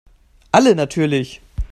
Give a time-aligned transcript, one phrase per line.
[0.51, 1.41] Alle natürlich.